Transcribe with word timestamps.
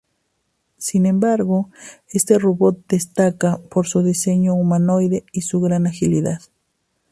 Sin 0.79 1.05
embargo 1.05 1.69
este 2.09 2.39
robot 2.39 2.79
destaca 2.87 3.59
por 3.69 3.85
su 3.87 4.01
diseño 4.01 4.55
humanoide 4.55 5.23
y 5.31 5.41
su 5.41 5.61
gran 5.61 5.85
agilidad. 5.85 6.41